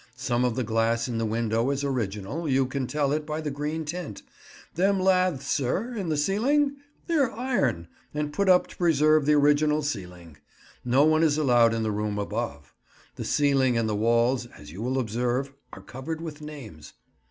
[0.17, 3.51] Some of the glass in the window is original; you can tell it by the
[3.51, 4.23] green tint.
[4.73, 6.77] Them laths, sir, in the ceiling?
[7.05, 10.37] They're iron, and put up to preserve the original ceiling.
[10.83, 12.73] No one is allowed in the room above.
[13.15, 16.93] The ceiling and the walls, as you will observe, are covered with names.